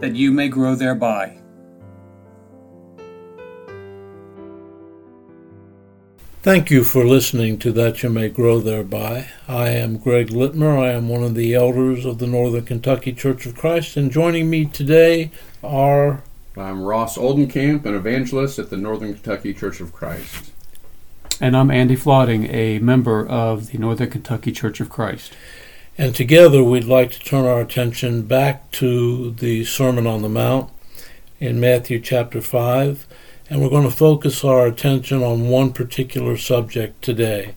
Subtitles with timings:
[0.00, 1.38] that you may grow thereby.
[6.42, 9.28] Thank you for listening to That You May Grow Thereby.
[9.48, 10.78] I am Greg Littmer.
[10.78, 14.50] I am one of the elders of the Northern Kentucky Church of Christ, and joining
[14.50, 15.30] me today
[15.62, 16.22] are.
[16.54, 20.52] I'm Ross Oldenkamp, an evangelist at the Northern Kentucky Church of Christ.
[21.40, 25.32] And I'm Andy Flodding, a member of the Northern Kentucky Church of Christ.
[25.96, 30.72] And together we'd like to turn our attention back to the Sermon on the Mount
[31.38, 33.06] in Matthew chapter 5.
[33.48, 37.54] And we're going to focus our attention on one particular subject today.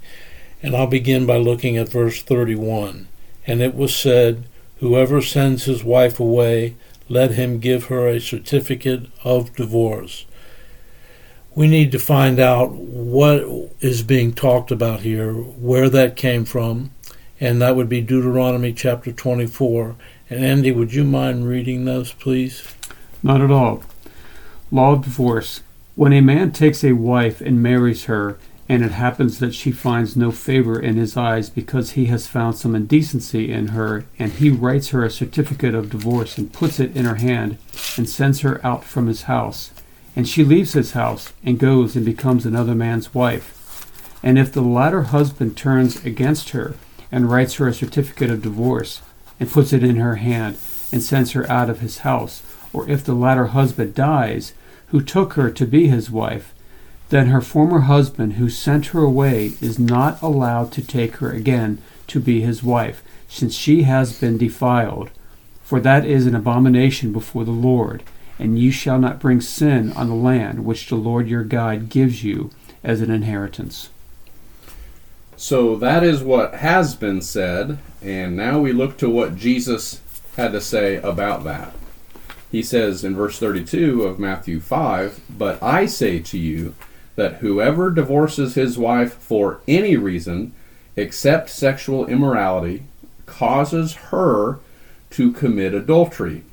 [0.61, 3.07] And I'll begin by looking at verse 31.
[3.47, 4.43] And it was said,
[4.81, 6.75] Whoever sends his wife away,
[7.09, 10.27] let him give her a certificate of divorce.
[11.55, 13.41] We need to find out what
[13.79, 16.91] is being talked about here, where that came from,
[17.39, 19.95] and that would be Deuteronomy chapter 24.
[20.29, 22.75] And Andy, would you mind reading those, please?
[23.21, 23.83] Not at all.
[24.71, 25.61] Law of divorce.
[25.95, 28.37] When a man takes a wife and marries her,
[28.69, 32.57] and it happens that she finds no favor in his eyes because he has found
[32.57, 36.95] some indecency in her, and he writes her a certificate of divorce and puts it
[36.95, 37.57] in her hand
[37.97, 39.71] and sends her out from his house,
[40.15, 43.53] and she leaves his house and goes and becomes another man's wife.
[44.21, 46.75] And if the latter husband turns against her,
[47.11, 49.01] and writes her a certificate of divorce
[49.39, 50.57] and puts it in her hand
[50.91, 52.41] and sends her out of his house,
[52.73, 54.53] or if the latter husband dies,
[54.87, 56.53] who took her to be his wife,
[57.09, 61.81] then her former husband who sent her away is not allowed to take her again
[62.07, 65.09] to be his wife, since she has been defiled.
[65.63, 68.03] For that is an abomination before the Lord,
[68.39, 72.23] and you shall not bring sin on the land which the Lord your God gives
[72.23, 72.51] you
[72.83, 73.89] as an inheritance.
[75.37, 80.01] So that is what has been said, and now we look to what Jesus
[80.35, 81.73] had to say about that.
[82.51, 86.73] He says in verse 32 of Matthew 5 But I say to you
[87.15, 90.53] that whoever divorces his wife for any reason
[90.95, 92.83] except sexual immorality
[93.27, 94.57] causes her
[95.11, 96.43] to commit adultery,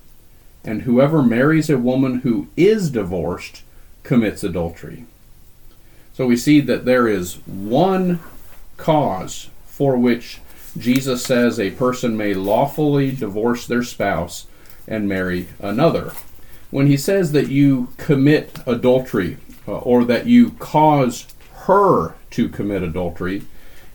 [0.62, 3.62] and whoever marries a woman who is divorced
[4.02, 5.06] commits adultery.
[6.12, 8.20] So we see that there is one
[8.76, 10.40] cause for which
[10.76, 14.46] Jesus says a person may lawfully divorce their spouse
[14.86, 16.12] and marry another.
[16.70, 19.36] When he says that you commit adultery
[19.68, 21.26] uh, or that you cause
[21.66, 23.42] her to commit adultery,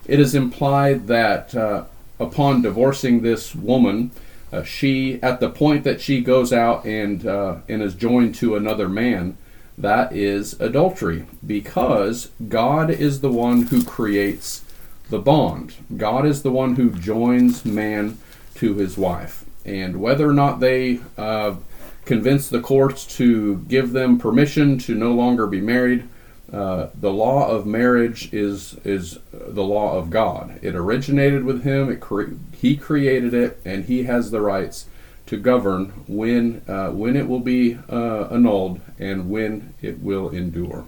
[0.06, 1.84] it is implied that uh,
[2.18, 4.10] upon divorcing this woman,
[4.52, 8.56] uh, she, at the point that she goes out and uh, and is joined to
[8.56, 9.36] another man,
[9.78, 14.64] that is adultery, because God is the one who creates
[15.10, 15.74] the bond.
[15.96, 18.18] God is the one who joins man
[18.56, 19.44] to his wife.
[19.64, 21.56] And whether or not they uh,
[22.04, 26.08] convince the courts to give them permission to no longer be married,
[26.52, 30.58] uh, the law of marriage is is the law of God.
[30.62, 31.90] It originated with Him.
[31.90, 34.86] It cre- He created it, and He has the rights
[35.26, 40.86] to govern when uh, when it will be uh, annulled and when it will endure.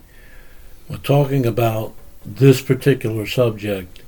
[0.89, 1.95] Well, talking about
[2.25, 4.02] this particular subject,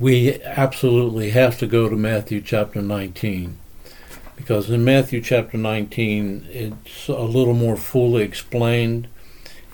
[0.00, 3.58] we absolutely have to go to Matthew chapter 19
[4.36, 9.06] because in Matthew chapter 19 it's a little more fully explained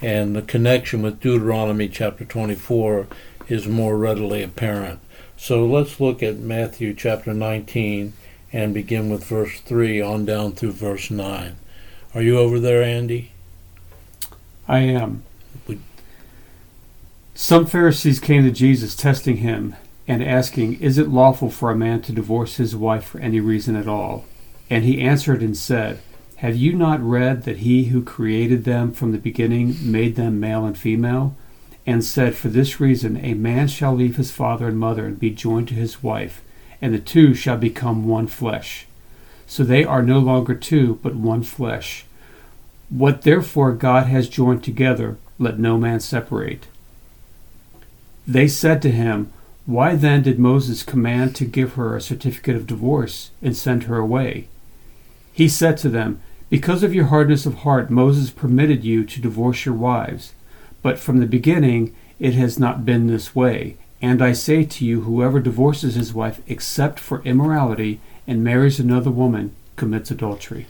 [0.03, 3.06] and the connection with Deuteronomy chapter 24
[3.48, 5.00] is more readily apparent.
[5.36, 8.12] So let's look at Matthew chapter 19
[8.52, 11.56] and begin with verse 3 on down through verse 9.
[12.14, 13.32] Are you over there, Andy?
[14.67, 15.22] I am.
[17.34, 19.76] Some Pharisees came to Jesus testing him
[20.10, 23.76] and asking, Is it lawful for a man to divorce his wife for any reason
[23.76, 24.24] at all?
[24.68, 26.00] And he answered and said,
[26.38, 30.64] Have you not read that he who created them from the beginning made them male
[30.64, 31.36] and female?
[31.86, 35.30] And said, For this reason a man shall leave his father and mother and be
[35.30, 36.42] joined to his wife,
[36.82, 38.86] and the two shall become one flesh.
[39.46, 42.04] So they are no longer two, but one flesh.
[42.88, 46.66] What therefore God has joined together, let no man separate.
[48.26, 49.32] They said to him,
[49.70, 53.99] why then did Moses command to give her a certificate of divorce and send her
[53.99, 54.49] away?
[55.32, 59.64] He said to them, Because of your hardness of heart, Moses permitted you to divorce
[59.64, 60.34] your wives.
[60.82, 63.76] But from the beginning, it has not been this way.
[64.02, 69.11] And I say to you, whoever divorces his wife except for immorality and marries another
[69.11, 70.67] woman commits adultery.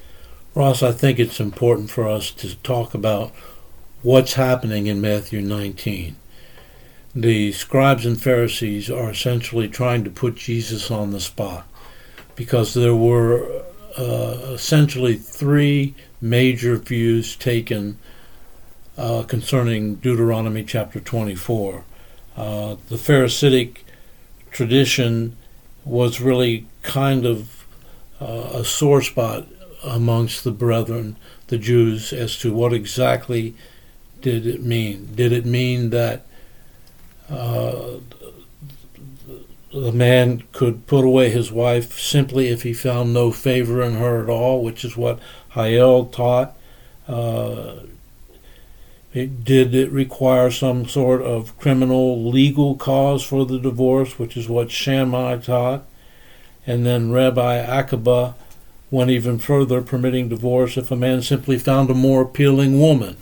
[0.55, 3.33] Ross, I think it's important for us to talk about
[4.03, 6.17] what's happening in Matthew 19.
[7.15, 11.67] The scribes and Pharisees are essentially trying to put Jesus on the spot
[12.37, 13.65] because there were
[13.99, 17.99] uh, essentially three major views taken
[18.97, 21.85] uh, concerning Deuteronomy chapter 24.
[22.37, 23.85] Uh, the Pharisaic
[24.53, 25.37] tradition
[25.85, 27.67] was really kind of
[28.21, 29.49] uh, a sore spot
[29.83, 31.17] amongst the brethren,
[31.49, 33.57] the Jews, as to what exactly
[34.21, 35.09] did it mean.
[35.17, 36.27] Did it mean that
[37.31, 37.99] uh,
[39.73, 44.23] the man could put away his wife simply if he found no favor in her
[44.23, 45.21] at all, which is what
[45.53, 46.57] Hillel taught?
[47.07, 47.75] Uh,
[49.13, 54.49] it, did it require some sort of criminal legal cause for the divorce, which is
[54.49, 55.85] what Shammai taught?
[56.67, 58.35] And then Rabbi Akiba
[58.91, 63.17] went even further, permitting divorce if a man simply found a more appealing woman.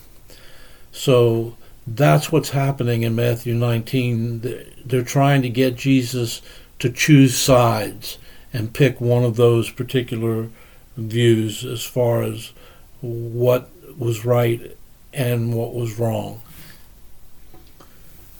[0.93, 1.58] So
[1.97, 4.41] that's what's happening in Matthew 19.
[4.85, 6.43] They're trying to get Jesus
[6.79, 8.19] to choose sides
[8.53, 10.49] and pick one of those particular
[10.97, 12.53] views as far as
[13.01, 14.77] what was right
[15.13, 16.43] and what was wrong.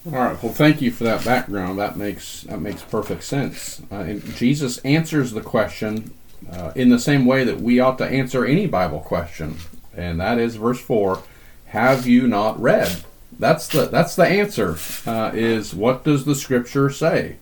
[0.07, 0.43] All right.
[0.43, 1.79] Well, thank you for that background.
[1.79, 3.83] That makes that makes perfect sense.
[3.91, 6.15] Uh, Jesus answers the question
[6.51, 9.57] uh, in the same way that we ought to answer any Bible question,
[9.95, 11.23] and that is verse four:
[11.67, 13.05] Have you not read?
[13.39, 14.77] That's the that's the answer.
[15.07, 17.37] Uh, is what does the Scripture say?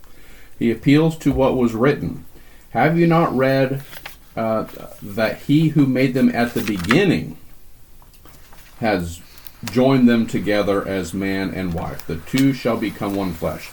[0.58, 2.24] He appeals to what was written.
[2.70, 3.82] Have you not read
[4.36, 4.66] uh,
[5.02, 7.38] that He who made them at the beginning
[8.80, 9.20] has
[9.64, 12.06] joined them together as man and wife.
[12.06, 13.70] The two shall become one flesh.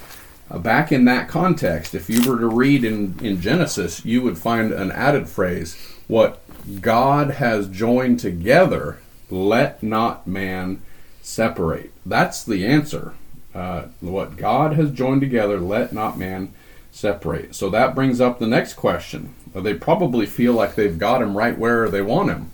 [0.50, 4.38] Uh, back in that context, if you were to read in, in Genesis, you would
[4.38, 5.76] find an added phrase
[6.08, 6.42] what
[6.82, 9.00] God has joined together,
[9.30, 10.82] let not man
[11.24, 11.92] separate.
[12.06, 13.14] That's the answer.
[13.56, 16.54] Uh, what God has joined together, let not man
[16.92, 17.56] separate.
[17.56, 19.34] So that brings up the next question.
[19.56, 22.52] They probably feel like they've got him right where they want him.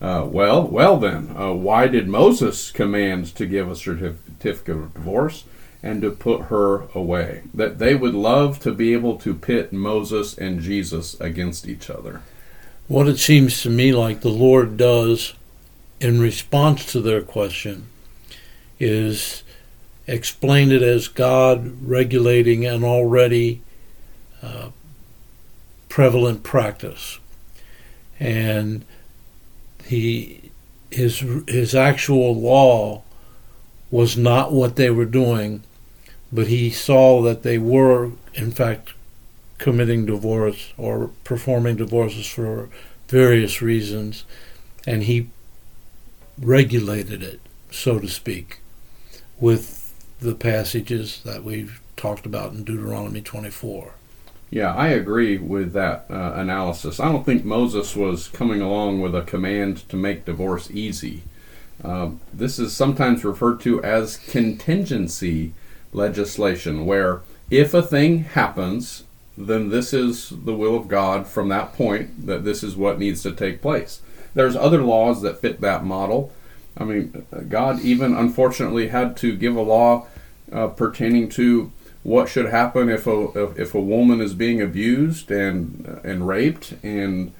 [0.00, 5.44] Uh, well, well then, uh, why did Moses command to give a certificate of divorce
[5.82, 7.42] and to put her away?
[7.54, 12.22] That they would love to be able to pit Moses and Jesus against each other.
[12.88, 15.34] What it seems to me like the Lord does
[16.00, 17.86] in response to their question
[18.82, 19.42] is
[20.06, 23.62] explain it as God regulating an already
[24.42, 24.70] uh,
[25.88, 27.18] prevalent practice.
[28.18, 28.84] And
[29.84, 30.50] he
[30.90, 33.02] his his actual law
[33.90, 35.62] was not what they were doing,
[36.32, 38.94] but he saw that they were in fact
[39.58, 42.68] committing divorce or performing divorces for
[43.08, 44.24] various reasons,
[44.86, 45.28] and he
[46.40, 47.40] regulated it,
[47.70, 48.61] so to speak,
[49.42, 53.92] with the passages that we've talked about in Deuteronomy 24.
[54.50, 57.00] Yeah, I agree with that uh, analysis.
[57.00, 61.24] I don't think Moses was coming along with a command to make divorce easy.
[61.82, 65.54] Uh, this is sometimes referred to as contingency
[65.92, 69.02] legislation, where if a thing happens,
[69.36, 73.22] then this is the will of God from that point, that this is what needs
[73.24, 74.02] to take place.
[74.34, 76.30] There's other laws that fit that model.
[76.76, 80.06] I mean, God even unfortunately had to give a law
[80.52, 81.70] uh, pertaining to
[82.02, 86.72] what should happen if a if a woman is being abused and and raped.
[86.82, 87.32] And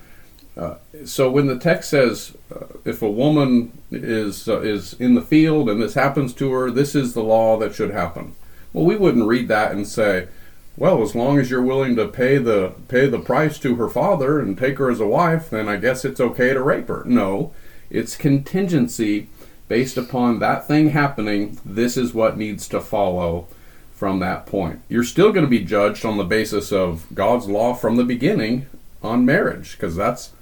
[0.57, 5.23] uh, so when the text says uh, if a woman is uh, is in the
[5.23, 8.35] field and this happens to her this is the law that should happen.
[8.73, 10.29] Well we wouldn't read that and say
[10.77, 14.39] well as long as you're willing to pay the pay the price to her father
[14.39, 17.03] and take her as a wife then I guess it's okay to rape her.
[17.05, 17.53] No
[17.93, 19.29] it's contingency
[19.69, 23.47] based upon that thing happening this is what needs to follow
[23.95, 24.81] from that point.
[24.89, 28.67] You're still going to be judged on the basis of God's law from the beginning
[29.03, 30.33] on marriage because that's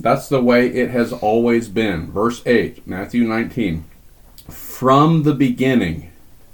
[0.00, 2.10] that's the way it has always been.
[2.10, 3.84] Verse 8, Matthew 19.
[4.48, 6.12] From the beginning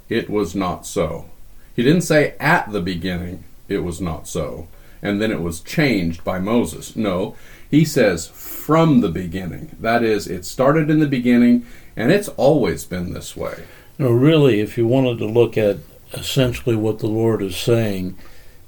[0.09, 1.31] it was not so.
[1.77, 4.69] He didn't say at the beginning it was not so
[5.03, 6.97] and then it was changed by Moses.
[6.97, 7.37] No,
[7.71, 9.77] he says from the beginning.
[9.81, 13.65] That is, it started in the beginning and it's always been this way.
[13.99, 15.79] No, really, if you wanted to look at
[16.13, 18.17] essentially what the Lord is saying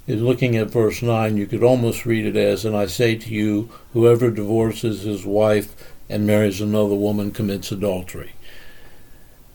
[0.07, 3.33] in looking at verse 9, you could almost read it as, And I say to
[3.33, 5.75] you, whoever divorces his wife
[6.09, 8.33] and marries another woman commits adultery.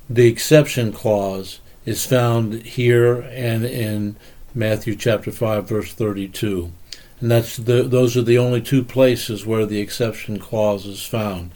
[0.09, 4.15] The exception clause is found here and in
[4.55, 6.71] Matthew chapter 5, verse 32.
[7.19, 11.51] And that's the, those are the only two places where the exception clause is found.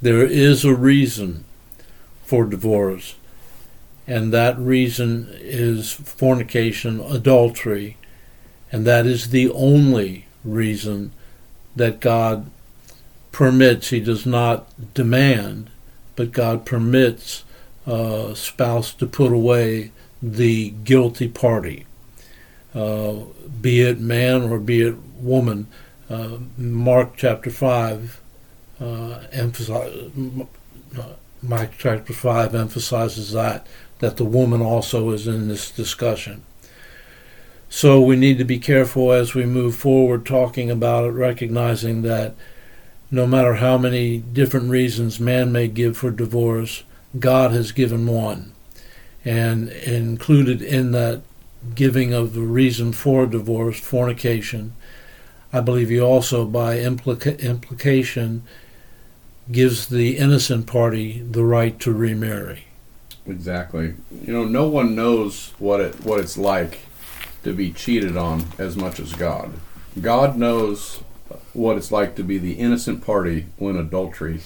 [0.00, 1.44] There is a reason
[2.24, 3.16] for divorce,
[4.06, 7.96] and that reason is fornication, adultery,
[8.72, 11.12] and that is the only reason
[11.76, 12.50] that God
[13.30, 13.90] permits.
[13.90, 15.70] He does not demand,
[16.16, 17.44] but God permits
[17.86, 19.92] a spouse to put away
[20.22, 21.86] the guilty party,
[22.74, 23.14] uh,
[23.60, 25.66] be it man or be it woman.
[26.10, 28.20] Uh, Mark chapter 5
[28.80, 30.10] uh, emphasize,
[31.42, 33.66] Mark chapter 5 emphasizes that,
[34.00, 36.42] that the woman also is in this discussion.
[37.68, 42.34] So we need to be careful as we move forward talking about it, recognizing that
[43.10, 46.84] no matter how many different reasons man may give for divorce,
[47.18, 48.52] God has given one.
[49.24, 51.22] And included in that
[51.74, 54.74] giving of the reason for divorce, fornication,
[55.52, 58.42] I believe he also, by implica- implication,
[59.50, 62.66] gives the innocent party the right to remarry.
[63.26, 63.94] Exactly.
[64.24, 66.80] You know, no one knows what it what it's like
[67.42, 69.52] to be cheated on as much as God.
[70.00, 71.00] God knows
[71.52, 74.40] what it's like to be the innocent party when adultery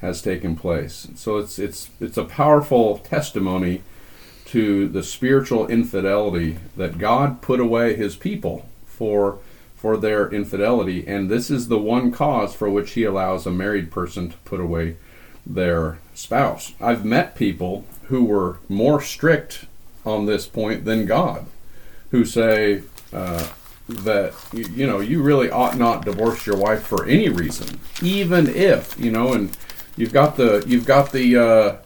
[0.00, 1.08] has taken place.
[1.14, 3.82] So it's it's it's a powerful testimony
[4.52, 9.38] to the spiritual infidelity that God put away his people for
[9.74, 13.90] for their infidelity and this is the one cause for which he allows a married
[13.90, 14.96] person to put away
[15.44, 16.72] their spouse.
[16.80, 19.64] I've met people who were more strict
[20.04, 21.46] on this point than God
[22.10, 22.82] who say
[23.12, 23.48] uh,
[23.88, 28.98] that you know you really ought not divorce your wife for any reason, even if
[29.00, 29.56] you know, and
[29.96, 31.76] you've got the you've got the uh,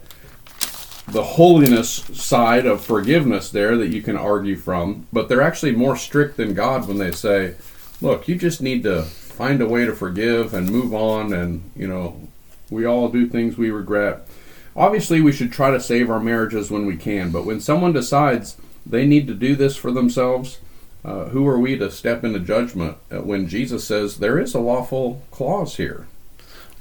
[1.07, 5.95] the holiness side of forgiveness there that you can argue from, but they're actually more
[5.95, 7.55] strict than God when they say,
[8.01, 11.87] look, you just need to find a way to forgive and move on, and you
[11.87, 12.27] know,
[12.69, 14.27] we all do things we regret.
[14.75, 18.57] Obviously, we should try to save our marriages when we can, but when someone decides
[18.85, 20.59] they need to do this for themselves.
[21.05, 25.21] Uh, who are we to step into judgment when Jesus says there is a lawful
[25.31, 26.05] clause here?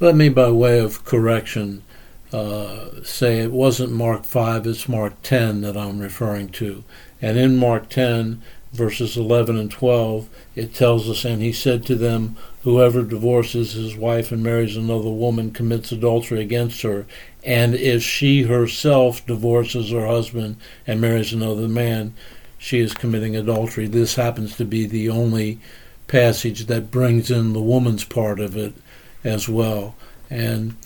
[0.01, 1.85] Let me, by way of correction,
[2.33, 6.85] uh, say it wasn't Mark 5, it's Mark 10 that I'm referring to.
[7.23, 8.43] And in Mark 10,
[8.73, 13.97] verses 11 and 12, it tells us, And he said to them, Whoever divorces his
[13.97, 17.07] wife and marries another woman commits adultery against her.
[17.45, 20.57] And if she herself divorces her husband
[20.87, 22.15] and marries another man,
[22.59, 23.87] she is committing adultery.
[23.87, 25.61] This happens to be the only
[26.09, 28.75] passage that brings in the woman's part of it
[29.23, 29.95] as well.
[30.29, 30.77] And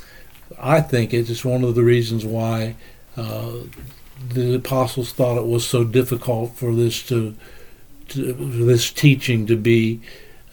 [0.59, 2.75] I think it is one of the reasons why
[3.17, 3.53] uh,
[4.29, 7.35] the apostles thought it was so difficult for this to,
[8.09, 10.01] to this teaching to be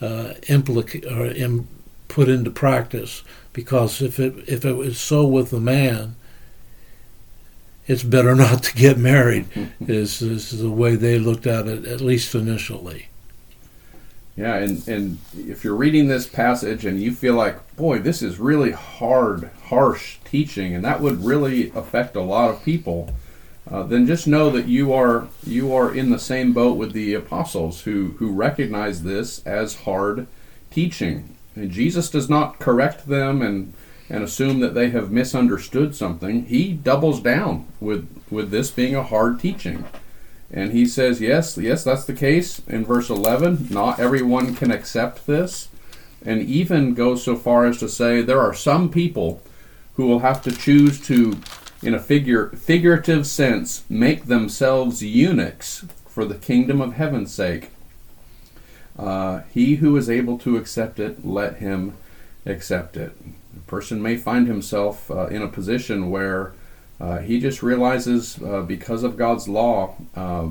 [0.01, 1.68] uh, implica- or Im-
[2.08, 3.24] put into practice
[3.54, 6.16] because if it if it was so with a man,
[7.88, 9.46] it's better not to get married.
[9.82, 13.08] is is the way they looked at it, at least initially.
[14.38, 18.39] Yeah, and and if you're reading this passage and you feel like, boy, this is
[18.39, 23.10] really hard, harsh teaching, and that would really affect a lot of people,
[23.70, 27.15] uh, then just know that you are you are in the same boat with the
[27.15, 30.27] apostles who who recognize this as hard
[30.70, 31.36] teaching.
[31.56, 33.74] And Jesus does not correct them and
[34.08, 36.46] and assume that they have misunderstood something.
[36.46, 39.86] He doubles down with with this being a hard teaching.
[40.51, 42.62] And he says, yes, yes, that's the case.
[42.68, 45.68] In verse 11, not everyone can accept this.
[46.25, 49.42] And even goes so far as to say there are some people
[49.96, 51.38] who will have to choose to,
[51.82, 57.70] in a figure, figurative sense, make themselves eunuchs for the kingdom of heaven's sake.
[58.98, 61.96] Uh, he who is able to accept it, let him
[62.46, 63.16] accept it.
[63.56, 66.54] A person may find himself uh, in a position where
[67.00, 70.50] uh, he just realizes uh, because of God's law, uh,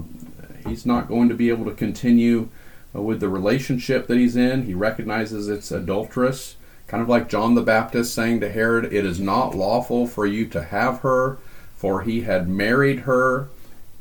[0.67, 2.49] he's not going to be able to continue
[2.95, 4.65] uh, with the relationship that he's in.
[4.65, 9.19] He recognizes it's adulterous, kind of like John the Baptist saying to Herod, It is
[9.19, 11.39] not lawful for you to have her,
[11.77, 13.49] for he had married her.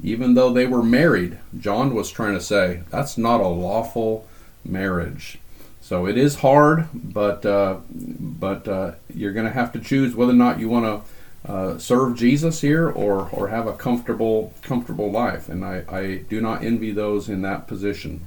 [0.04, 4.28] Even though they were married, John was trying to say, That's not a lawful
[4.64, 5.40] marriage.
[5.82, 10.32] So it is hard, but uh, but uh, you're going to have to choose whether
[10.32, 11.10] or not you want to
[11.48, 15.50] uh, serve Jesus here or or have a comfortable comfortable life.
[15.50, 18.22] And I, I do not envy those in that position.